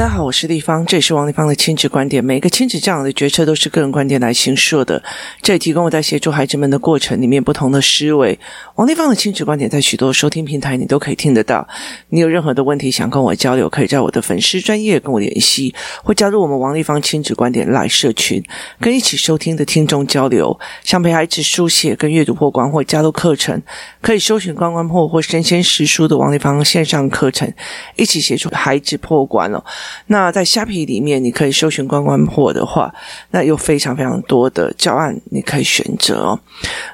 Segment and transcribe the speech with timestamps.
[0.00, 2.24] 大家好，我是丽芳，这里是王立芳的亲子观点。
[2.24, 5.02] 每一个亲子这样的决策都是个人观点来形塑的。
[5.42, 8.40] 这里提供我在协助孩子们的过程里面不同的思维。
[8.76, 11.68] 王立芳的亲子观点在许多收听平台你都可以听得到。
[12.08, 18.42] 你有任何的问题想跟我交流，可以在我的粉丝专业跟我联系，或加入我们王立芳亲子观点来社群，
[18.80, 20.58] 跟一起收听的听众交流。
[20.82, 23.62] 想陪孩子书写跟阅读破关，或加入课程，
[24.00, 27.52] 可以搜寻关关破或生鲜识书的王立芳线上课程，
[27.96, 29.62] 一起协助孩子破关哦。
[30.06, 32.92] 那在虾皮里面，你可以搜寻关关破的话，
[33.30, 36.38] 那有非常非常多的教案你可以选择。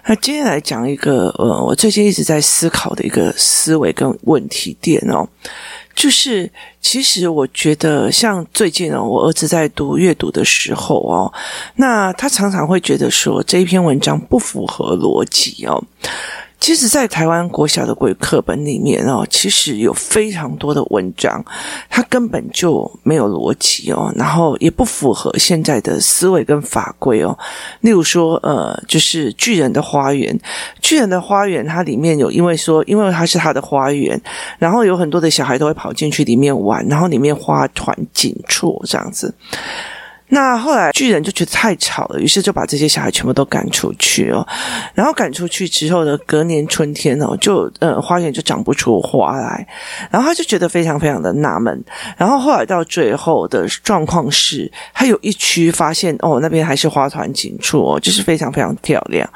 [0.06, 5.28] 那接下来讲一个呃，我最近一直在思考的一个思维跟问题点哦，
[5.94, 11.32] 就是其实我觉得像最近哦，我儿子在读阅读的时候哦，
[11.76, 15.82] 那他常常会觉得说这一篇文章不符合逻辑哦。
[16.58, 21.44] 其实，在台湾国小的国语课本里面哦，其实有非常多的文章，
[21.88, 27.38] 它根本就没有逻辑哦，然后也不符合现在的思维跟法规哦。
[27.82, 30.36] 例如说，呃，就是巨人的花园，
[30.80, 34.20] 巨人的花园，它里面有因为说，因为它是他的花园，
[34.58, 39.32] 然后有很多的小孩都会跑进去里面玩，然后里面花团锦簇这样子。
[40.28, 44.44] 那后来巨人就觉得太吵了，于是就把这些小孩全部都赶出去哦。
[44.92, 49.64] 然后赶出去之后呢，隔年春天哦，就呃花园就长不出花来。
[50.10, 51.84] 然后他就觉得非常非常的纳闷。
[52.16, 59.28] 然后后来到最后的状况是，他有一区发现哦，那边还是花团锦簇哦，就是非常非常漂亮。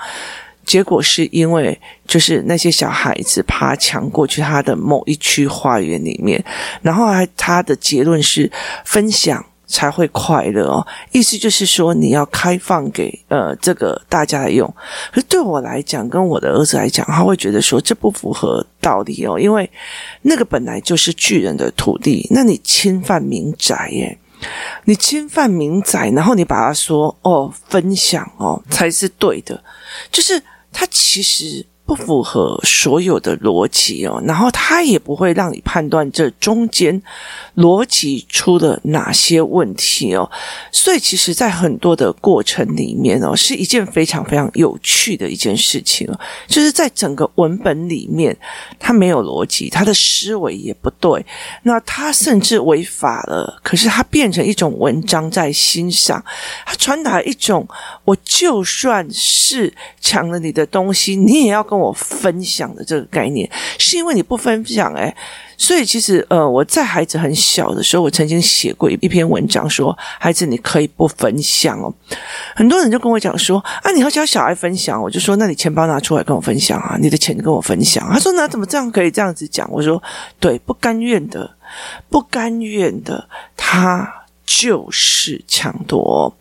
[0.66, 6.44] 结果是因为就是那些小孩子爬墙过去他的某一区花园里面，
[6.82, 8.50] 然后还他的结论是
[8.84, 9.44] 分享。
[9.70, 14.68] 才会快乐哦，意思就是说你要开放给呃这个大家来用。
[15.12, 19.70] 可是对我来讲，跟我的儿子来讲，他会觉得说这不符合道理哦，因为
[20.22, 24.18] 那个本来就是巨人的土地，那你侵犯民宅耶，
[24.84, 29.62] 你侵犯民宅，然后你把它说哦分享哦才是对的，
[30.10, 31.64] 就是他其实。
[31.90, 37.02] 不符合所有的逻辑哦，然后他也不会让你判断这中间
[37.56, 40.30] 逻辑出了哪些问题哦，
[40.70, 48.36] 所以其实，在很多的过程里面哦，是一件非常非常有趣的一件事情哦，就是在整个文本里面，
[48.78, 51.26] 他没有逻辑，他的思维也不对，
[51.64, 56.24] 那他甚至违法了，可是他变成一种文章在欣赏，
[56.64, 57.66] 他传达一种，
[58.04, 61.79] 我就算是抢了你的东西，你也要跟。
[61.80, 65.14] 我分享的这个概念，是因为你不分享诶，
[65.56, 71.92] 所以其实呃，我在孩子很小的时候，我曾经写过一篇文章说，说孩子你可以不分享哦。
[72.54, 78.06] 很多人就跟我讲说啊，你要教小孩分享，我就说那你钱包拿出来跟我分享啊，你的钱跟我分享。
[78.12, 79.66] 他说那怎么这样可以这样子讲？
[79.72, 80.02] 我说
[80.38, 81.50] 对，不甘愿的，
[82.08, 84.16] 不甘愿的，他。
[84.52, 86.34] 就是抢夺，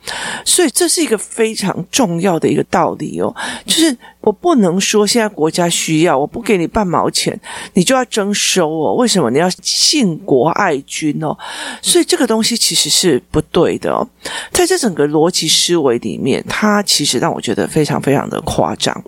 [0.43, 3.31] 所以这是一个非常重要的一个道理哦。
[3.67, 7.39] 就是我不能说现在国家需要，我不给你半毛钱，
[7.73, 8.93] 你就要征收哦。
[8.95, 11.35] 为什么你要信国爱军哦？
[11.81, 14.05] 所以这个东西其实是不对的哦。
[14.51, 19.03] 在这整个逻辑思维里面，它其实让我觉得非常非常的夸张。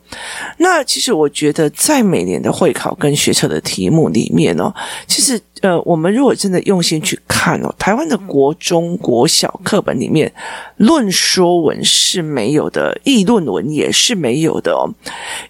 [0.57, 4.73] 那其实我觉得在每年的会考跟学测的题目里面哦，
[5.07, 5.39] 其实。
[5.61, 10.33] 呃，我们如果真的用心去看哦，台湾的国中国小课本里面，
[10.77, 14.89] 论说文是没有的，议论文也是没有的哦。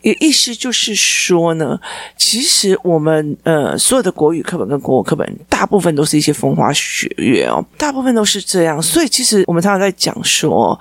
[0.01, 1.79] 也意思就是说呢，
[2.17, 8.81] 其实我们呃所有的国语课本跟国文课本，大部分都是一些风花雪月哦，大部分都是这样。
[8.81, 10.79] 所以其实我们常常在讲说。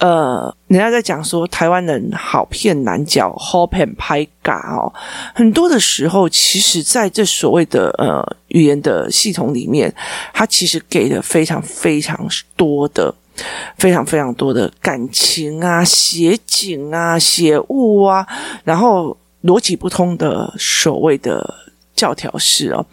[0.00, 4.90] 呃，人家在讲说台湾人好骗难教，好骗歹教哦。
[5.34, 9.94] 很多的时候，其实在这所谓的呃语言的系统里面，
[10.32, 12.26] 它其实给了非常非常
[12.56, 13.14] 多的、
[13.76, 18.26] 非常非常多的感情啊、写景啊、写物啊，
[18.64, 21.54] 然后逻辑不通的所谓的
[21.94, 22.84] 教条式哦。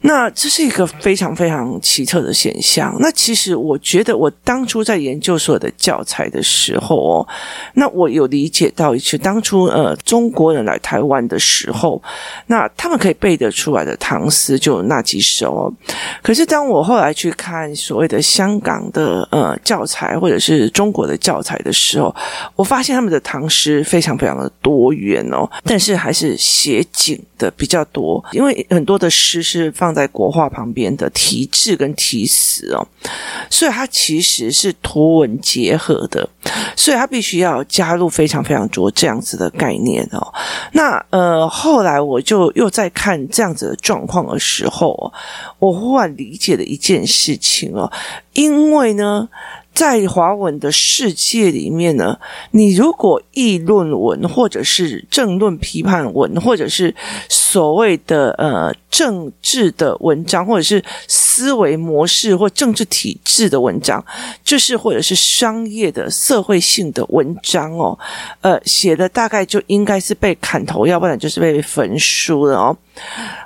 [0.00, 2.96] 那这是一个非常非常奇特的现象。
[3.00, 7.28] 那其实我觉得，我当初在研究所的教材的时候哦，
[7.74, 12.00] 那我有理解到一次，当初呃中国人来台湾的时候，
[12.46, 15.74] 那他们可以背得出来的唐诗就那几首哦。
[16.22, 22.14] 可是当我后来去看所谓的香港的呃教材或者是中国的教材的时候，
[22.54, 29.87] 我发现他们的唐诗非常非常的多元哦，但是还是写景的比较多，因为很多的诗是放。
[29.88, 32.86] 放在国画旁边的题字跟题词哦，
[33.48, 36.28] 所以它其实是图文结合的，
[36.76, 40.20] 所以它必须要加入非常非常多这样子的概念哦。
[40.72, 45.10] 那呃，后来我就又在看这样子的状况的时候，
[45.58, 47.90] 我忽然理解了一件事情哦，
[48.34, 49.26] 因为呢。
[49.78, 52.18] 在华文的世界里面呢，
[52.50, 56.92] 你如果议论文，或者是政论批判文，或者是
[57.28, 64.04] 所谓的呃政治的文章，或者是思维模式或政治体制的文章，
[64.42, 67.96] 就是或者是商业的社会性的文章哦，
[68.40, 72.76] 呃，写的大概就应该是被砍头，要不然就是被焚书了哦，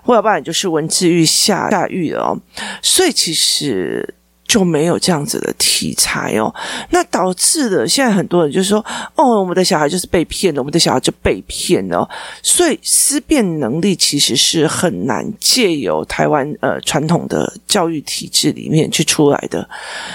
[0.03, 2.35] 或要不然就是文字狱下下狱哦，
[2.81, 4.15] 所以其实。
[4.47, 6.55] 就没有这样子的题材哦，
[6.91, 8.85] 那导致了现在很多人就说
[9.17, 12.07] ：“哦，我们的小孩就是被骗了，我们的小孩就被骗了。”
[12.43, 19.67] 所以思辨能力其实是很难借由台湾呃传统的教育体制里面去出来的。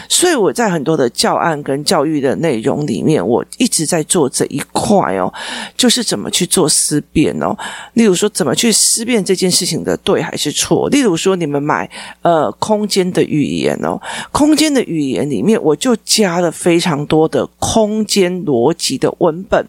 [0.07, 5.33] 所以我在很多的教案跟教育的内容里面，我一直在做这一块哦，
[5.75, 7.57] 就是怎么去做思辨哦。
[7.93, 10.87] 例如说，怎么去思辨这件事情的对还是错？
[10.89, 11.89] 例如说，你们买
[12.21, 13.99] 呃空间的语言哦。
[14.31, 19.65] 空间的语言里面，我就加了非常多的空间逻辑的文本，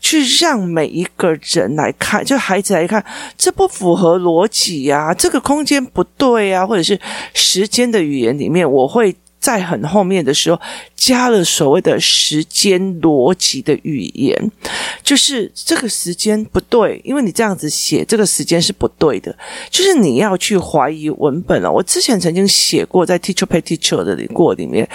[0.00, 3.04] 去让每一个人来看，就孩子来看，
[3.36, 7.00] 这不符合逻辑呀，这个空间不对呀，或者是
[7.34, 9.16] 时间的语言里面，我会。
[9.38, 10.60] 在很后面的时候，
[10.96, 14.50] 加了所谓的时间逻辑的语言，
[15.02, 19.36] 就是这个时间不对，因为你这样子写，这个时间是不对的，
[19.70, 21.70] 就是你要去怀疑文本了。
[21.70, 24.88] 我之前曾经写过，在 Teacher Pay Teacher 的里过里面，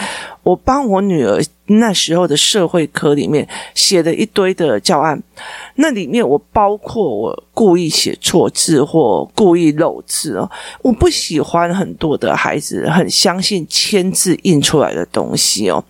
[0.43, 1.41] 我帮我女儿。
[1.67, 5.17] 那时候的社会科里面写了一堆的教案，
[5.75, 10.51] 那里面我包括我故意写错字或故意漏字哦，
[10.81, 15.81] 我不喜欢很多的孩子很相信签字印出来的东西哦。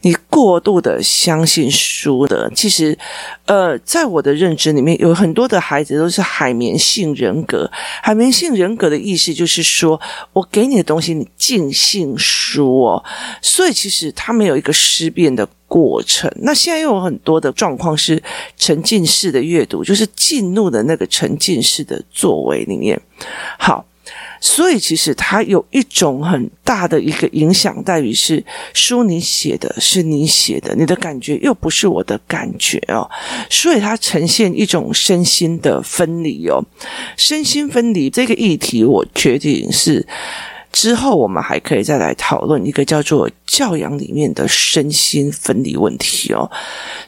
[0.00, 2.98] 你过度的相信书的，其实，
[3.44, 7.70] 呃，在我的认知里面，有很多的孩子都是海绵性人格。
[8.02, 10.00] 海绵性人格的意思就是说，
[10.32, 13.04] 我给你的东西，你尽信书哦。
[13.42, 16.32] 所以，其实他没有一个思辨的过程。
[16.36, 18.22] 那现在又有很多的状况是
[18.56, 22.98] 沉浸式的阅读，就是进入的那个沉浸式的作为里面。
[23.58, 23.84] 好。
[24.44, 28.44] 所以，其实它有一种很大的一个影响，在于是
[28.74, 33.08] 书你写的是你写的，你的感觉又不是我的感觉哦，
[33.48, 36.60] 所以它呈现一种身心的分离哦，
[37.16, 40.04] 身心分离这个议题，我决定是
[40.72, 46.50] 之后我们还可以再来讨论一个叫做教养里面的身心分离问题哦。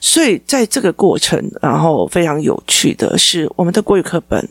[0.00, 4.48] 所以在这个过程，然后非常有趣的是，我们的国语课本。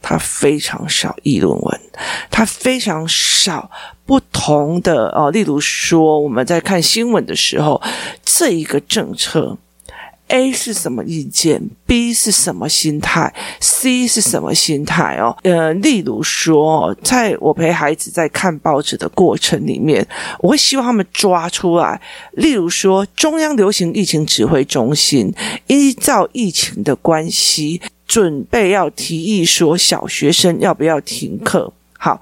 [0.00, 1.80] 它非常少议论文，
[2.30, 3.70] 它非常少
[4.06, 5.30] 不同的哦。
[5.30, 7.80] 例如说，我们在看新闻的时候，
[8.24, 9.56] 这一个政策
[10.28, 15.34] A 是什么意见，B 是什么心态，C 是什么心态哦。
[15.42, 20.06] 呃，例如说，在我陪孩子在看报纸的过程里面，
[20.40, 21.98] 我会希望他们抓出来。
[22.32, 25.32] 例如说，中央流行疫情指挥中心
[25.66, 27.80] 依照疫情的关系。
[28.08, 31.70] 准备要提议说，小学生要不要停课？
[31.98, 32.18] 好，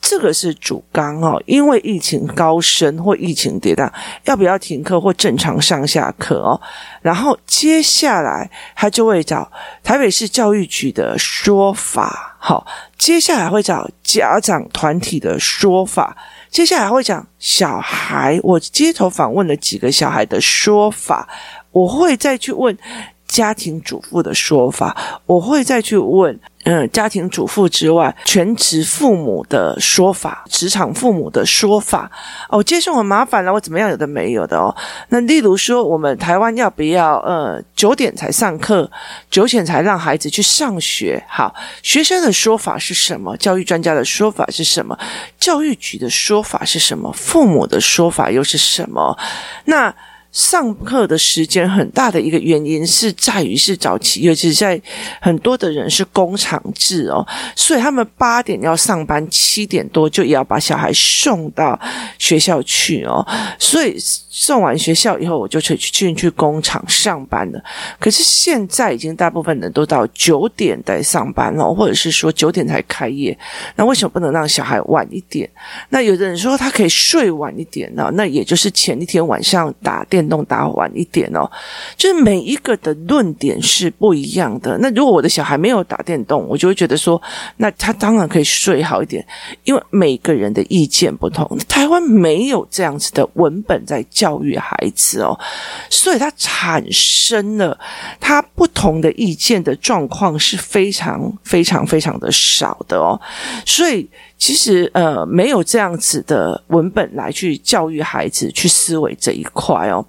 [0.00, 3.88] 这个是主纲哦，因为疫情高升或疫情跌宕，
[4.24, 6.60] 要不要停课或正常上下课哦？
[7.02, 9.48] 然后接下来他就会找
[9.84, 12.66] 台北市教育局的说法，好，
[12.98, 16.16] 接下来会找家长团体的说法，
[16.50, 21.28] 接下来会讲小孩，我街头访问了几个小孩的说法，
[21.70, 22.76] 我会再去问。
[23.28, 32.10] 家庭主妇的说法，我会再去问，嗯，家庭主妇之外，全职父母的说法，职场父母的说法，
[32.48, 33.90] 哦，接送很麻烦了，我怎么样？
[33.90, 34.74] 有的没有的哦。
[35.10, 38.90] 那例如说，我们台湾要不要，呃，九点才上课，
[39.30, 41.22] 九点才让孩子去上学？
[41.28, 43.36] 好，学生的说法是什么？
[43.36, 44.98] 教育专家的说法是什么？
[45.38, 47.12] 教育局的说法是什么？
[47.12, 49.16] 父母的说法又是什么？
[49.66, 49.94] 那。
[50.30, 54.80] 上课的时间很大的一个原因是在于是早期，尤其是在
[55.20, 61.78] 很多的人是工厂制哦，所以他们八点要上班，七点多就也要把小孩送到
[62.18, 63.26] 学校去哦，
[63.58, 63.96] 所以
[64.40, 67.60] 送完学校以后，我就去进去工厂上班了。
[67.98, 73.36] 可是现在已经大部分人都到九点在上班了，或者是说九点才开业，
[73.74, 75.50] 那为什么不能让小孩晚一点？
[75.88, 78.12] 那有的人说他可以睡晚一点呢？
[78.14, 81.50] 那也就是前一天晚上打电动打晚一点哦。
[81.96, 84.78] 就是每一个的论点是不一样的。
[84.78, 87.20] 那如果我的小孩没有打电动，我就会觉得说，
[87.56, 89.26] 那他当然可以睡好一点，
[89.64, 91.58] 因为每个人的意见不同。
[91.68, 95.38] 台湾没有这样子的文本在教教育孩子哦，
[95.88, 97.78] 所以他产生了
[98.20, 103.18] 他不同的意见的状况是非常非常非常的少的哦，
[103.64, 104.08] 所以。
[104.40, 110.06] 其实，呃，没有这样子的文本来去教育孩子去思维这一块哦。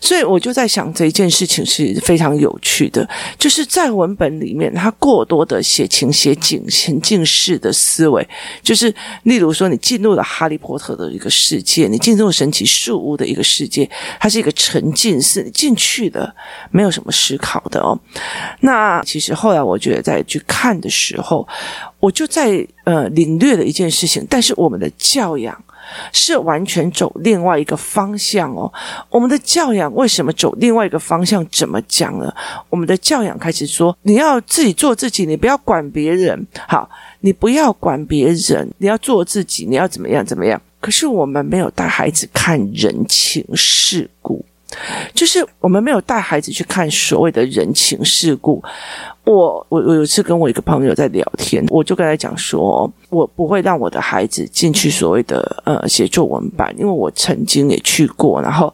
[0.00, 8.26] 所以我就在想，这一件事情是非常有趣的，就是在文本里面，他过多的写情写景情境式的思维，
[8.62, 16.32] 就是例如说，你进入了哈利波特的一个世界，你进入神奇树屋的一个世界，它是一个沉浸式，进去的
[16.70, 17.98] 没有什么思考的哦。
[18.60, 21.46] 那其实后来我觉得在去看的时候，
[21.98, 25.64] 我就在呃领略了一件事情，但是我们的教养。
[26.12, 28.72] 是完全走另外一个方向哦。
[29.10, 31.46] 我们的教养为什么走另外一个方向？
[31.50, 32.32] 怎么讲呢？
[32.70, 36.46] 我们的教养开始说，你要自己做自己，你不要管别人。
[36.66, 36.88] 好，
[37.20, 40.60] 你不要管别人，你要做自己，你要怎么样怎么样。
[40.80, 44.44] 可是我们没有带孩子看人情世故。
[45.14, 48.62] 就是我们没有带孩子去看所谓的人情世故。
[49.24, 58.72] 我我我有一次跟我一个朋友在聊天，我就跟他讲说，我不会让我的孩子进去所谓的呃写作文班，因为我曾经也去过，然后。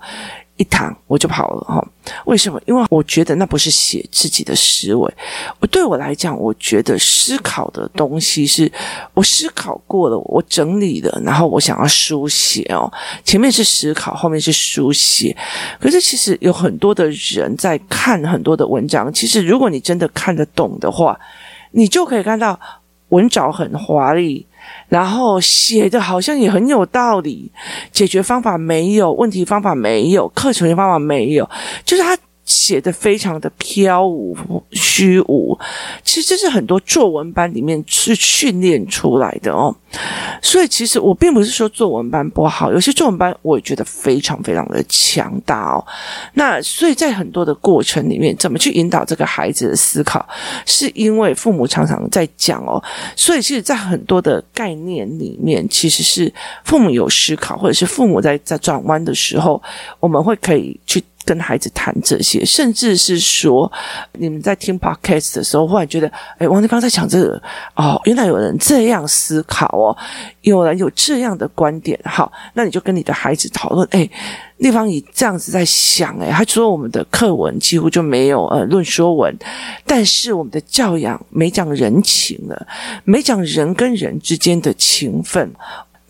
[0.56, 1.84] 一堂我就跑了哈，
[2.26, 2.60] 为什么？
[2.64, 5.14] 因为我觉得那不是写自己的思维。
[5.58, 8.70] 我对我来讲，我觉得思考的东西是
[9.14, 12.88] 我思考过了，我整理了，然后我想要书写哦。
[13.24, 15.36] 前面是思考，后面是书写。
[15.80, 21.18] 可是其实有很多的人在看很多的文章，其实如果你真的看得懂的话，
[21.72, 22.58] 你就可以看到
[23.08, 24.46] 文藻很华丽。
[24.88, 27.50] 然后写的好像也很有道理，
[27.92, 31.48] 解决方法没有，问题方法没有，课程的方法没有，
[31.84, 32.16] 就是他。
[32.44, 34.36] 写的非常的飘无
[34.72, 35.58] 虚无，
[36.02, 39.74] 其实这是很多作文班里面是训练出来的哦。
[40.42, 45.84] 所以其实我并不是说作文班不好，有些作文班我也觉得非常非常的强大哦。
[46.34, 50.26] 那所以在很多的过程里面，怎么去引导这个孩子的思考，
[50.66, 52.82] 是因为父母常常在讲哦。
[53.16, 56.32] 所以其实，在很多的概念里面，其实是
[56.64, 59.62] 父母有思考，或者是父母在在转弯的时候，
[60.00, 61.02] 我们会可以去。
[61.24, 63.70] 跟孩子谈这些，甚至是说，
[64.12, 67.42] 你们在听 podcast 的时候，忽然觉得，哎，王立芳在讲这个，
[67.74, 69.96] 哦，原来有人这样思考哦，
[70.42, 74.08] 有人有这样的观点，好，那你就跟你的孩子讨论，哎，
[74.58, 79.36] 丽芳你这样子在想，哎，他说我们的课文几乎就没有呃论说文，
[79.86, 82.66] 但是我们的教养没讲人情了，
[83.04, 85.52] 没讲人跟人之间的情分。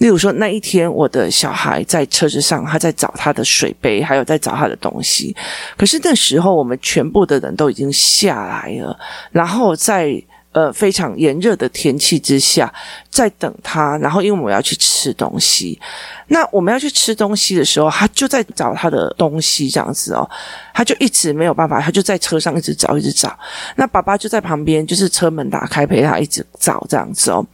[0.04, 5.34] 例如说，那一天我的小孩在车子上，他在找他的水杯，还有在找他的东西。
[5.78, 8.94] 可是那时候，我们全部的人都已经下来了，
[9.32, 10.22] 然后在。
[10.54, 12.72] 呃，非常炎热的天气之下，
[13.10, 13.98] 在等他。
[13.98, 15.80] 然后，因为我要去吃东西，
[16.28, 20.30] 那我们要去吃东西的时候，他就在找他的东西，这样子哦，
[20.72, 23.36] 他就一直没有办法，他就在车上一直找，一直找。
[23.74, 27.44] 那爸爸就在旁边，就是车门打开陪他一直找，这样子哦。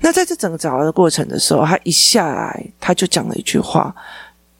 [0.00, 3.92] 那在这整个找的过程的时候，他一下来，他就讲了一句话：“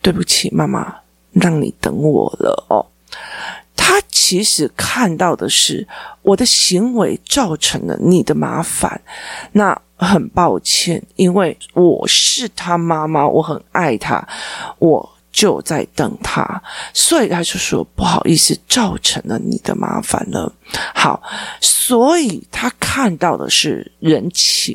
[0.02, 0.92] 对不起，妈妈，
[1.30, 2.84] 让你等我了哦。”
[3.88, 5.86] 他其实看到的是
[6.22, 9.00] 我的行为造成了你的麻烦，
[9.52, 14.26] 那很抱歉，因为我是他妈妈，我很爱他，
[14.80, 15.15] 我。
[15.36, 16.62] 就在等他，
[16.94, 20.50] 所以他就说不好意思，造成了你的麻烦了。
[20.94, 21.22] 好，
[21.60, 24.74] 所以他看到的是人情，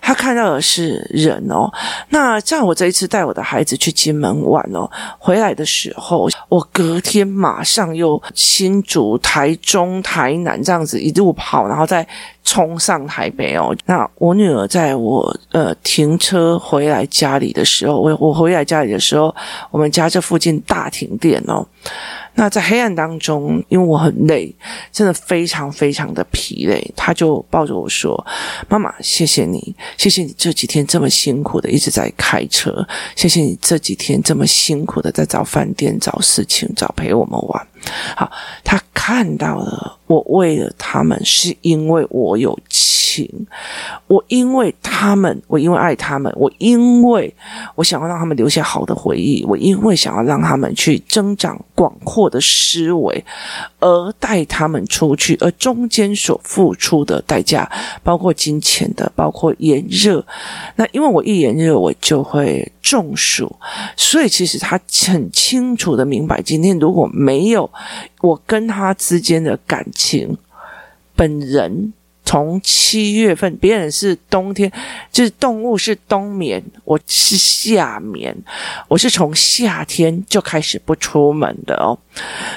[0.00, 1.70] 他看到的是人哦。
[2.08, 12.08] 那像我这一次带我的孩子去金门玩哦，回来的时候，我隔天马上又新竹、台中、台南这样子一路跑，然后再。
[12.48, 13.76] 冲上台北哦！
[13.84, 19.34] 那我女儿在我呃停车回来家里的时候，我我回来家里的时候，
[19.70, 21.66] 我们家这附近大停电哦。
[22.36, 24.50] 那在黑暗当中，因为我很累，
[24.90, 28.26] 真的非常非常的疲累，她就抱着我说
[28.66, 37.66] ：“妈妈，谢谢你，谢谢你这几天这么辛苦的一直在开车，谢谢你这几天这么辛苦的在找饭店、找事情、找陪我们玩。”
[38.16, 38.30] 好，
[38.64, 42.97] 他看到了我为了他们，是因为我有钱。
[43.08, 43.46] 情。
[44.06, 47.34] 我因为他们，我因为爱他们，我因为
[47.74, 53.24] 我想要让他们留下好的回忆，我因为想要让他们去增长广阔的思维，
[53.80, 57.70] 而带他们出去，而中间所付出的代价，
[58.02, 60.24] 包括金钱的，包括炎热。
[60.76, 63.56] 那因为我一炎热，我就会中暑，
[63.96, 67.70] 所以其实他很清楚的明白，今天如果没有
[68.20, 70.36] 我跟他之间的感情。
[71.16, 71.92] 本人
[72.28, 74.70] 从七月份，别人是冬天，
[75.10, 78.36] 就是动物是冬眠，我是夏眠，
[78.86, 81.96] 我是从夏天就开始不出门的哦。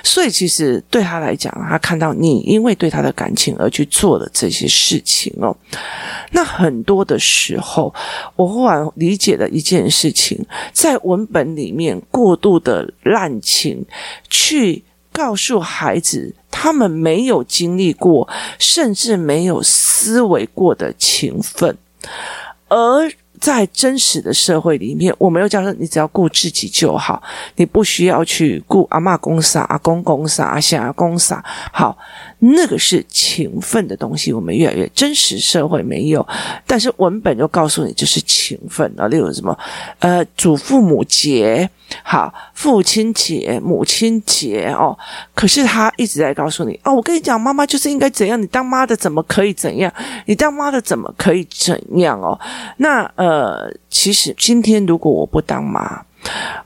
[0.04, 5.56] 所以其实对他来讲，他看到你因为对他的感情而去做的这些事情哦，
[6.32, 7.96] 那很多的时候，
[8.36, 10.38] 我忽然理解了一件事情，
[10.74, 13.86] 在文本里面过度的滥情
[14.30, 14.84] 去。
[15.14, 18.28] 告诉孩子，他们没有经历过，
[18.60, 21.76] 甚至没有思维过的情分，
[22.68, 27.24] 而在真实的社会里面，我们又叫做你只要顾自己就好，
[27.56, 31.44] 你不需要去顾阿妈公傻、阿公公傻、阿夏阿公傻。
[31.72, 31.98] 好，
[32.44, 36.28] 那个是情分的东西，我们越来越真实社会没有，
[36.66, 39.58] 但是文本就告诉你就是情分啊，例如什么
[40.00, 41.70] 呃，祖父母节。
[42.04, 44.98] 好，父亲节、母亲节哦，
[45.36, 49.92] 可是他一直在告诉你哦，我跟你讲，妈妈就是应该怎样，你当妈的怎么可以怎样？
[50.26, 52.40] 你当妈的怎么可以怎样哦？
[52.78, 56.06] 那呃，其实今天如果我不当妈。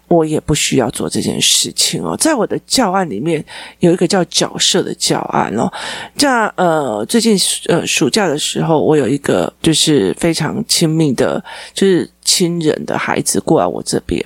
[0.08, 2.16] 我也不需要做这件事情哦。
[2.18, 3.44] 在我的教案里面
[3.80, 5.72] 有一个叫角色的教案哦。
[6.16, 11.44] 在呃最近呃暑假的时候，我有一个就是非常亲密的，
[11.74, 14.24] 就是亲人的孩子过来我这边。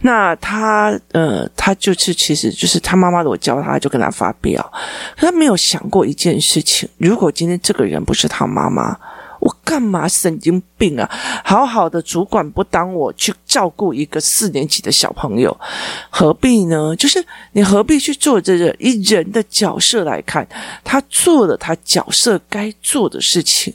[0.00, 4.72] 那他呃他就是其实就是他妈妈的，我教他就跟他发飙，
[5.16, 8.96] 他没有想过一件事情：如果今天这个人不是他妈妈。
[9.46, 11.08] 我干嘛神经病啊？
[11.44, 15.56] 好好的主管不当我去照顾一个四年级的小朋友，
[16.10, 16.96] 何必呢？
[16.96, 18.74] 就是你何必去做这个？
[18.80, 20.44] 以人的角色来看，
[20.82, 23.72] 他做了他角色该做的事情，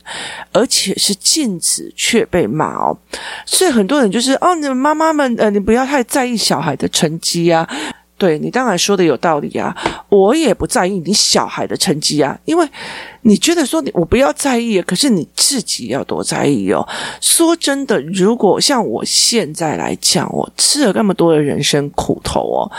[0.51, 2.97] 而且是禁止却被骂哦。
[3.45, 7.65] 所以很多人就是哦，你们妈妈们，呃，你不要太在意小孩的成绩啊。
[8.17, 9.75] 对，你当然说的有道理啊，
[10.09, 12.69] 我也不在意你小孩的成绩啊，因为
[13.23, 16.87] 你觉得说你我不要在意，可是你自己要多在意哦。
[17.19, 22.71] 说真的，如果像我现在来讲，我吃了那么多的人生苦头哦。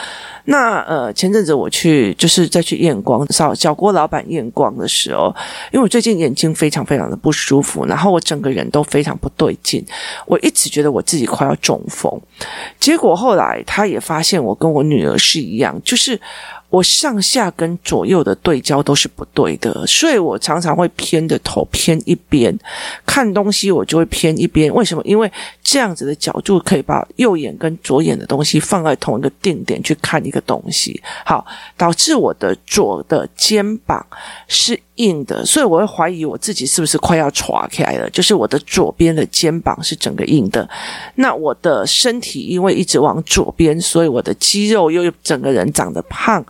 [0.47, 5.33] 那呃，前阵子我去就是再去验光，找小郭老板验光的时候，
[5.73, 9.85] 因为我最近眼睛非常非常的不舒服，然后我整个人都非常不对劲，
[10.27, 12.21] 我一直觉得我自己快要中风，
[12.81, 16.21] 结果后来他也发现我跟我女儿是一样，就是。
[16.73, 22.59] 我上下跟左右的对焦都是不对的，所以我常常会偏的头偏一边，
[23.05, 24.73] 看东西我就会偏一边。
[24.73, 25.03] 为什么？
[25.05, 25.31] 因为
[25.63, 31.45] 这样子的角度可以把右眼跟左眼的东西放在同一个定点去看一个东西，好，
[31.77, 34.05] 导致我的左的肩膀
[34.49, 40.69] 是硬的，所以我会怀疑我自己是不是快要垮开了，就是我的左边的肩膀是整个硬的。
[41.15, 46.45] 那我的身体因为一直往左边，所以我的肌肉又整个人长得胖。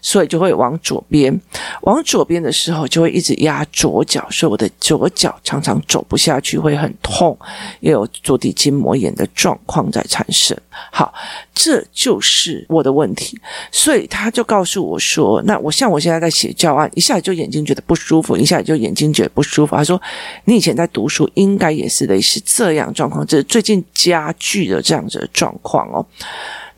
[0.00, 1.40] 所以就会往左边，
[1.82, 7.36] 往左边的时候就会一直压左脚，所以我的左脚常常走不下去，会很痛，
[7.80, 10.56] 也有足底筋膜炎的状况在产生。
[10.92, 11.12] 好，
[11.52, 13.38] 这就是我的问题。
[13.72, 20.00] 所以他就告诉我说：“那我像我现在在写教案，一下子就眼睛觉得不舒服，一下子就眼睛觉得不舒服。”他说
[20.46, 26.06] ：“你以前在读书，应该也是类似这样状况，这是最近加剧的这样子的状况哦。”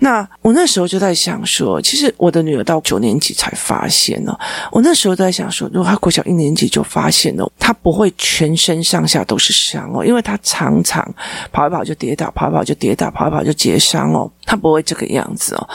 [0.03, 4.37] 那我那时候就在想说，其实我的女儿到九年级才发现呢。
[4.73, 11.07] 我那时候在想说，如果她国小一年级就发现了，她不会全身上下都是伤哦，因为她常常
[11.53, 14.31] 跑一跑就跌倒，跑一跑就跌倒，跑一跑就结伤哦。
[14.45, 15.69] 他不会这个样子哦。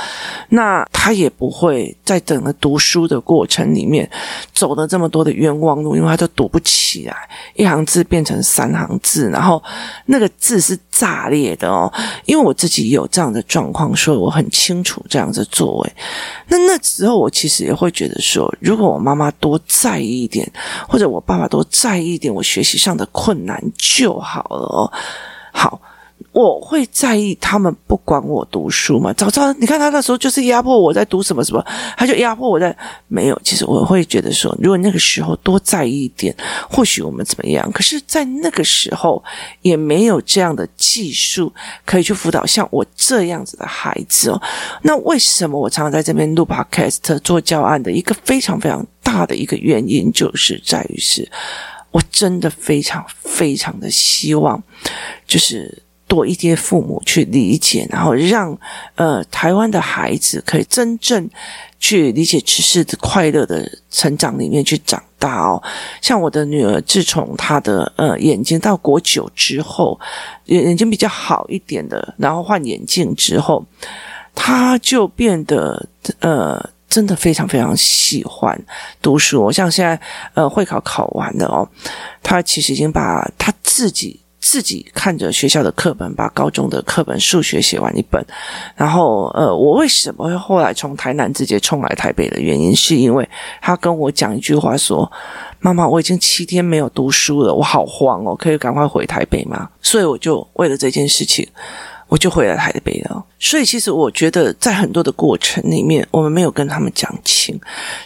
[0.49, 4.09] 那他也不会在整个读书的过程里面
[4.53, 7.15] 走了这么多的冤枉路，因为他都读不起来，
[7.53, 9.63] 一行字变成三行字，然后
[10.07, 11.91] 那个字是炸裂的哦。
[12.25, 14.15] 因为我自己有这样的状况所以。
[14.15, 15.93] 我很清楚这样子作为，
[16.47, 20.51] 那那时候我其实也会觉得说，如果我妈妈多在意一点，
[20.87, 24.91] 或者我爸爸多在意一点，我学习上的困难就好了哦。
[25.51, 25.79] 好。
[26.35, 29.13] 我会在意他们不管我读书吗？
[29.13, 33.41] 早知道你看他那时候就是压迫我在读什么什么，他就压迫我在没有。
[33.41, 36.35] 其实我会觉得说，如果那个时候多在意一点，
[36.69, 37.71] 或许我们怎么样？
[37.71, 39.23] 可是，在那个时候
[39.61, 41.49] 也没有这样的技术
[41.85, 44.41] 可以去辅导像我这样子的孩子哦。
[44.81, 51.31] 那为什么我常常在这边录 Podcast 做教案的一个非常非常大的一个原因，就是在于是。
[51.91, 54.61] 我真的非常非常的希望，
[55.25, 55.81] 就是。
[56.15, 58.57] 多一些父母去理解，然后让
[58.95, 61.29] 呃台湾的孩子可以真正
[61.77, 65.61] 去理解，只是快乐的成长里面去长大哦。
[66.01, 69.99] 像我的女儿，自从她的呃眼睛到国九之后，
[70.45, 73.65] 眼眼睛比较好一点的，然后换眼镜之后，
[74.33, 75.85] 她就变得
[76.19, 78.57] 呃真的非常非常喜欢
[79.01, 79.51] 读书。
[79.51, 79.99] 像现在
[80.33, 81.67] 呃会考考完了哦，
[82.23, 84.21] 她其实已经把她自己。
[84.47, 88.23] 自己看着学校的课本，把高中的课本数学写完一本，
[88.75, 93.27] 然后呃，我为什么会后来从台南直接冲来台北的原因，是因为
[93.59, 95.11] 他跟我讲一句话说
[95.59, 101.47] ：“妈妈，我已经七天没有读书了，我好慌哦，可以赶快回台北吗？”所以我就为了这件事情，
[102.07, 103.25] 我就回来台北了。
[103.39, 107.59] 所以其实我觉得，在很多的过程里面，我们没有跟他们讲清，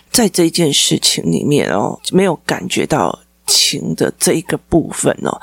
[0.09, 3.19] 在这件事情里面哦，没有感觉到。
[3.49, 5.41] 情的这一个部分哦，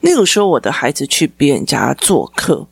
[0.00, 2.66] 例如说，我的孩子去别人家做客，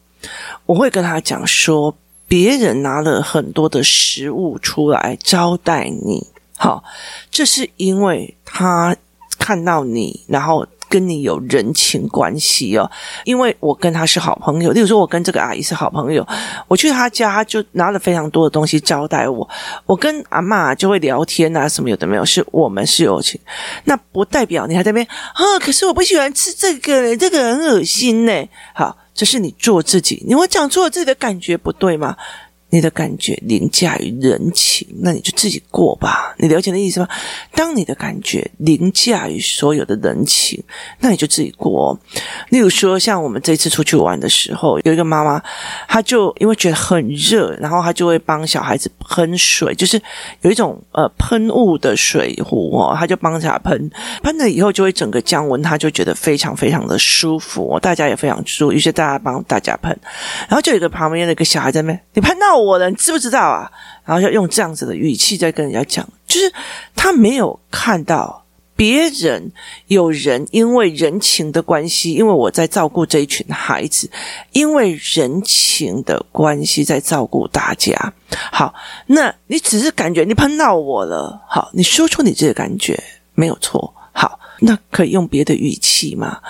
[0.65, 1.95] 我会跟他讲说，
[2.29, 6.85] 别人拿了很多的食物出来招待你，好，
[7.31, 8.97] 这是因为他
[9.39, 10.67] 看到你，然后。
[10.89, 12.91] 跟你有人情关系哦，
[13.25, 14.71] 因为我跟他是好朋友。
[14.73, 16.27] 例如说，我跟这个阿姨是好朋友，
[16.69, 19.49] 我去他家就拿了非常多的东西招待我。
[19.85, 23.41] 我跟阿嬷就会聊天啊，什么有的没有，是我们是友情。
[23.85, 25.59] 那不代表你还在那边啊？
[25.61, 28.49] 可是我不喜欢吃这个，这个很恶心呢。
[28.75, 32.17] 好，这是你做自己，你会讲出了自己的感觉不对吗？
[32.69, 36.35] 你的感觉凌驾于人情，那你就自己过吧。
[36.37, 37.09] 你了解的意思吗？
[37.55, 40.61] 当你的感觉凌驾于所有的人情，
[40.99, 41.97] 那你就自己过。
[42.49, 45.41] 例如说，像我们这次出去玩的时候，有一个妈妈，
[45.87, 50.01] 她就因为觉得很热，然后她就会帮小孩子喷水，就是
[50.43, 53.91] 有一种呃喷雾的水壶哦，她就帮他喷，
[54.25, 59.97] 喷了以后就会整个降温，她就觉得非常非常的舒服，大家也非常舒服，于是大家帮大家喷，
[60.49, 62.56] 然后就有一个旁边的一个小孩在那边，你喷到。
[62.59, 63.71] 我了，你知不知道啊？
[64.05, 66.53] 然后要用这样子的语气在跟人家讲，就是
[66.95, 68.45] 他没有看到
[68.77, 69.51] 别人
[69.89, 74.09] 有人因为人情的关系，因为我在照顾这一群孩子，
[74.53, 78.13] 因为人情的关系在照顾大家。
[78.53, 78.75] 好，
[79.07, 83.03] 那你只是感觉你碰到我了，好，你说出你这个感觉
[83.35, 83.93] 没有错。
[84.13, 86.41] 好，那可以用别的语气吗？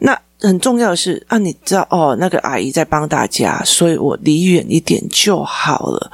[0.00, 0.18] 那。
[0.40, 6.12] 很重要的是啊，你知道哦，那个阿姨在帮大家，所以我离远一点就好了。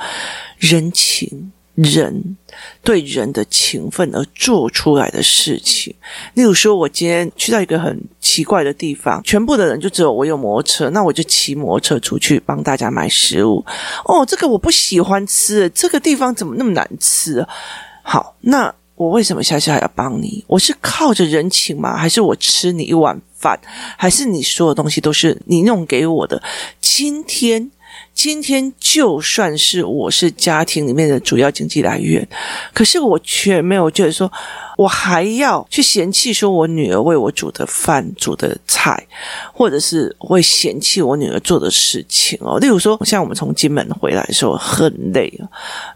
[0.58, 2.36] 人情，人
[2.82, 5.94] 对人的情分而做出来的事情。
[6.32, 13.62] 例如说，我今天去到一个很奇怪的地方，全部的人就只有我有摩托车，那我就骑摩托车出去帮大家买食物。
[14.06, 17.48] 哦，这个我不喜欢吃，这个地方怎么那么难吃啊？
[18.02, 20.42] 好，那我为什么下次还要帮你？
[20.46, 21.94] 我是靠着人情吗？
[21.94, 23.20] 还是我吃你一碗？
[23.44, 23.60] 饭
[23.98, 26.42] 还是你所有东西都是你弄给我的？
[26.80, 27.70] 今天，
[28.14, 32.26] 今天就算是我是家庭里面的主要经济来源，
[32.72, 34.30] 可是我却没有觉得说，
[34.78, 39.06] 我还要去嫌弃说我女儿为我煮的饭、煮的菜，
[39.52, 42.58] 或者是会嫌弃我女儿做的事情哦。
[42.58, 45.44] 例如说，像我们从金门回来的时候很累啊，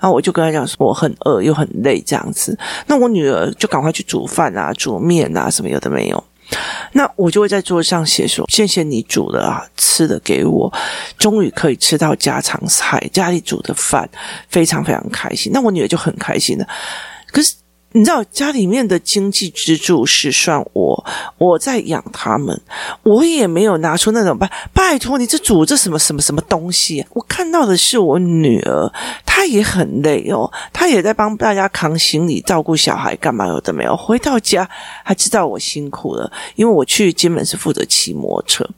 [0.01, 2.57] 然后我就跟她讲说我很饿又很累这样子，
[2.87, 6.23] 那我女儿就赶快去煮饭啊、煮面啊什么有的没有。
[6.93, 10.73] 那我就会在桌上写说：“谢谢你煮的啊，吃的给我，
[11.19, 14.09] 终于可以吃到家常菜，家里煮的饭，
[14.49, 16.67] 非常非常开心。”那我女儿就很开心了。
[17.33, 17.55] 可是。
[17.99, 21.05] 你知道家里面的经济支柱是算我，
[21.37, 22.61] 我在养他们，
[23.03, 27.05] 我也没有拿出那种拜拜托你这煮这什么什么什么东西。
[27.11, 28.89] 我看到的是我女儿，
[29.27, 33.97] 她也很累哦，她也在帮大家扛行李、照顾小孩，干嘛有的没有。
[33.97, 34.71] 回到家
[35.03, 38.71] 还知道我辛苦了，因为我去金门是负责骑摩托车，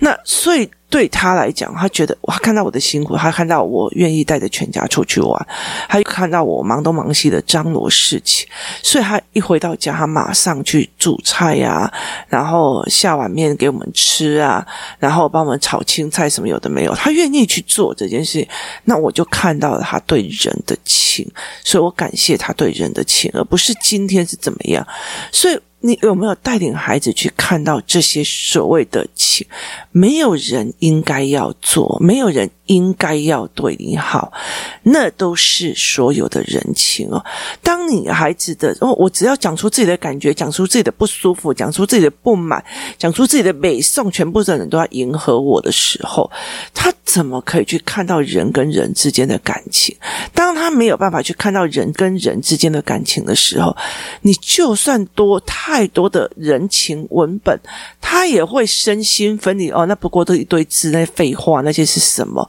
[0.00, 0.68] 那所以。
[0.90, 5.46] 对他来讲，他觉得哇，看到我的辛苦，他看到我愿意带着全家出去玩，
[5.88, 8.48] 他看到我忙东忙西的张罗事情，
[8.82, 11.92] 所以他一回到家，他马上去煮菜呀、
[12.28, 14.66] 然后下碗面给我们吃啊，
[14.98, 18.46] 然后帮我们炒青菜什么有的没有，他愿意去做这件事，
[18.84, 21.30] 那我就看到了他对人的情，
[21.62, 24.86] 所以我感谢他对人的情，而不是今天是怎么样，
[25.30, 25.60] 所以。
[25.80, 29.46] 你有没有带领孩子去看到这些所谓的情？
[29.92, 34.32] 没有人应该要做，没有人应该要对你好，
[34.82, 37.24] 那都是所有的人情哦。
[37.62, 42.62] 当你孩子的哦，我只要讲出自己的感觉，讲出自己的不舒服，讲出自己的不满，
[42.98, 46.28] 讲出自己的美颂，全部的人都要迎合我的时候，
[46.74, 49.96] 他怎么可以去看到人跟人之间的感情？
[50.34, 53.76] 当他没有办法去看到人跟人之间的感情的时候，
[54.22, 55.67] 你就算多他。
[55.68, 57.54] 太多的人情文本，
[58.00, 59.84] 他也会身心分离哦。
[59.84, 62.48] 那不过都一堆字，那废话，那些是什么？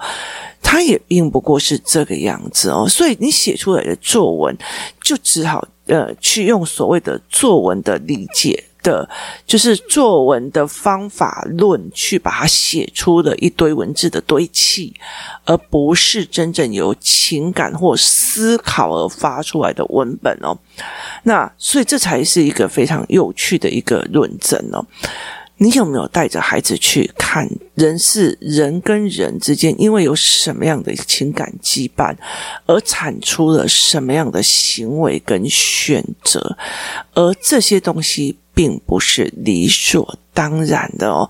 [0.62, 2.88] 他也并不过是这个样子哦。
[2.88, 4.58] 所以你写出来的作文，
[5.04, 8.64] 就只好呃去用所谓的作文的理解。
[8.82, 9.08] 的，
[9.46, 14.94] 就是作文的方法论去把它写出了一堆文字的堆砌，
[15.46, 20.58] 而不是真正由情感或思考而发出来的文本哦。
[21.24, 24.86] 那所以这才是一个非常有趣的一个论证哦。
[25.62, 32.16] 你有没有带着孩子去看人是人跟人之间，因为有什么样的情感羁绊，
[32.66, 36.58] 而产出了什么样的行为跟选择，
[37.14, 41.30] 而这些东西并不是理所当然的哦。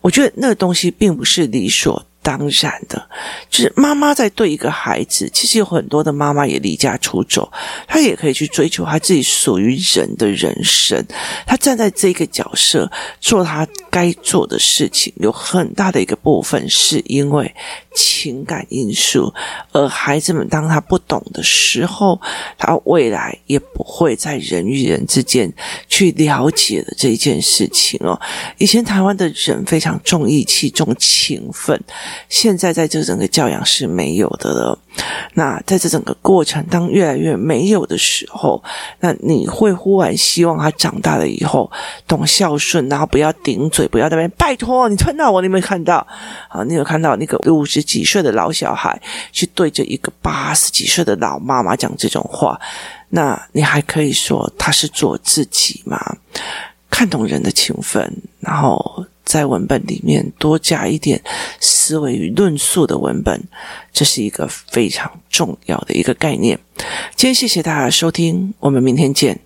[0.00, 2.04] 我觉得那个东西并不是理所。
[2.26, 3.08] 当然的，
[3.48, 7.48] 就是妈妈在对一个孩子，其实有很多的妈妈也离家出走，
[7.86, 11.00] 她也可以去追求她自己属于人的人生。
[11.46, 13.64] 她站在这个角色做她
[13.96, 17.50] 该做的事情，有很大的一个部分是因为
[17.94, 19.32] 情感因素。
[19.72, 22.20] 而孩子们当他不懂的时候，
[22.58, 25.50] 他未来也不会在人与人之间
[25.88, 28.20] 去了解的这一件事情哦。
[28.58, 31.82] 以前台湾的人非常重义气、重情分。
[32.28, 34.78] 现在在这整个教养是没有的了。
[35.32, 38.62] 那在这整个过程当越来越没有的时候，
[39.00, 41.70] 那你会忽然希望他长大了以后
[42.06, 46.06] 懂孝顺，然后不要顶嘴，不要在那边拜托你看到我，你有没有看到？
[46.48, 49.00] 啊，你有看到那个五十几岁的老小孩
[49.32, 52.60] 去对着一个八十几岁的老妈妈讲这种话？
[53.08, 55.98] 那你还可以说他是做自己吗？
[56.90, 59.04] 看懂人的情分，然后。
[59.26, 61.20] 在文本里面多加一点
[61.58, 63.42] 思维与论述的文本，
[63.92, 66.56] 这是一个非常重要的一个概念。
[67.16, 69.40] 今天谢谢大家的收听，我们明天见。